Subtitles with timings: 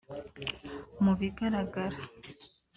[1.03, 1.97] Mu bigaragara